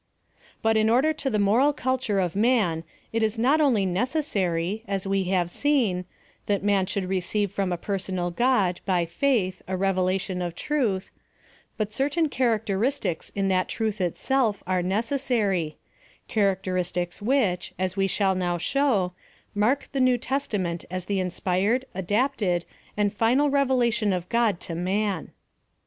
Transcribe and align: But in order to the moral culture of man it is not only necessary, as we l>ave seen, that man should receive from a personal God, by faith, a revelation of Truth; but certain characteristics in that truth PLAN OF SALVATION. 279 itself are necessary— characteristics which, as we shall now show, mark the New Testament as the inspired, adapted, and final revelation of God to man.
But 0.63 0.77
in 0.77 0.89
order 0.89 1.13
to 1.13 1.29
the 1.29 1.37
moral 1.37 1.73
culture 1.73 2.19
of 2.19 2.35
man 2.35 2.83
it 3.13 3.21
is 3.21 3.37
not 3.37 3.61
only 3.61 3.85
necessary, 3.85 4.83
as 4.87 5.05
we 5.05 5.27
l>ave 5.29 5.47
seen, 5.51 6.05
that 6.47 6.63
man 6.63 6.87
should 6.87 7.07
receive 7.07 7.51
from 7.51 7.71
a 7.71 7.77
personal 7.77 8.31
God, 8.31 8.81
by 8.83 9.05
faith, 9.05 9.61
a 9.67 9.77
revelation 9.77 10.41
of 10.41 10.55
Truth; 10.55 11.11
but 11.77 11.93
certain 11.93 12.29
characteristics 12.29 13.29
in 13.35 13.47
that 13.49 13.67
truth 13.69 13.97
PLAN 13.97 14.07
OF 14.07 14.17
SALVATION. 14.17 14.63
279 14.65 14.97
itself 14.97 15.11
are 15.11 15.15
necessary— 15.21 15.77
characteristics 16.27 17.21
which, 17.21 17.75
as 17.77 17.95
we 17.95 18.07
shall 18.07 18.33
now 18.33 18.57
show, 18.57 19.13
mark 19.53 19.87
the 19.91 19.99
New 20.01 20.17
Testament 20.17 20.83
as 20.89 21.05
the 21.05 21.19
inspired, 21.19 21.85
adapted, 21.93 22.65
and 22.97 23.13
final 23.13 23.51
revelation 23.51 24.13
of 24.13 24.27
God 24.29 24.59
to 24.61 24.73
man. 24.73 25.31